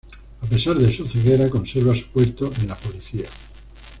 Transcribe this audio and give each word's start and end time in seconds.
A 0.41 0.47
pesar 0.47 0.77
de 0.79 0.91
su 0.91 1.07
ceguera 1.07 1.47
conserva 1.47 1.95
su 1.95 2.07
puesto 2.07 2.49
en 2.59 2.69
la 2.69 2.75
policía. 2.75 3.27